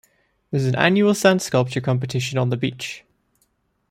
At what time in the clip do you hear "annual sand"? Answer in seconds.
0.77-1.43